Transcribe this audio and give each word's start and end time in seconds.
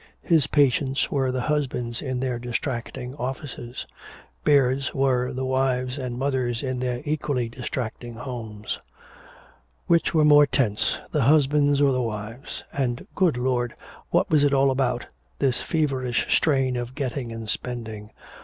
His 0.23 0.47
patients 0.47 1.11
were 1.11 1.31
the 1.31 1.41
husbands 1.41 2.01
in 2.01 2.19
their 2.21 2.39
distracting 2.39 3.13
offices. 3.17 3.85
Baird's 4.43 4.95
were 4.95 5.31
the 5.31 5.45
wives 5.45 5.99
and 5.99 6.17
mothers 6.17 6.63
in 6.63 6.79
their 6.79 7.03
equally 7.05 7.47
distracting 7.49 8.15
homes. 8.15 8.79
Which 9.85 10.11
were 10.11 10.25
more 10.25 10.47
tense, 10.47 10.97
the 11.11 11.21
husbands 11.21 11.79
or 11.81 11.91
wives? 12.03 12.63
And, 12.73 13.05
good 13.13 13.37
Lord, 13.37 13.75
what 14.09 14.27
was 14.31 14.43
it 14.43 14.55
all 14.55 14.71
about, 14.71 15.05
this 15.37 15.61
feverish 15.61 16.35
strain 16.35 16.77
of 16.77 16.95
getting 16.95 17.31
and 17.31 17.47
spending? 17.47 18.09